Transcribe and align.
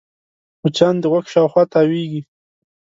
مچان 0.61 0.95
د 0.99 1.03
غوږ 1.11 1.25
شاوخوا 1.33 1.63
تاوېږي 1.73 2.21